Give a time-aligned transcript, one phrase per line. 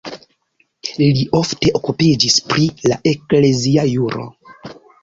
[1.01, 1.09] Li
[1.41, 4.31] ofte okupiĝis pri la eklezia juro.